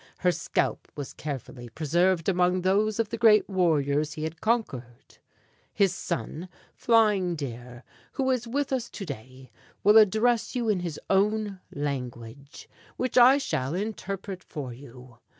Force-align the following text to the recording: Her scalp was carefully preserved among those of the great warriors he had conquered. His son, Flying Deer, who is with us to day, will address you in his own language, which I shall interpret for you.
Her 0.17 0.31
scalp 0.31 0.91
was 0.95 1.13
carefully 1.13 1.69
preserved 1.69 2.27
among 2.27 2.61
those 2.61 2.99
of 2.99 3.09
the 3.09 3.19
great 3.19 3.47
warriors 3.47 4.13
he 4.13 4.23
had 4.23 4.41
conquered. 4.41 5.19
His 5.75 5.93
son, 5.93 6.49
Flying 6.73 7.35
Deer, 7.35 7.83
who 8.13 8.27
is 8.31 8.47
with 8.47 8.73
us 8.73 8.89
to 8.89 9.05
day, 9.05 9.51
will 9.83 9.97
address 9.99 10.55
you 10.55 10.69
in 10.69 10.79
his 10.79 10.99
own 11.07 11.59
language, 11.71 12.67
which 12.97 13.15
I 13.15 13.37
shall 13.37 13.75
interpret 13.75 14.43
for 14.43 14.73
you. 14.73 15.19